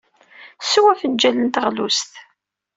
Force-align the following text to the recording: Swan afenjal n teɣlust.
Swan 0.69 0.91
afenjal 0.93 1.35
n 1.39 1.47
teɣlust. 1.53 2.11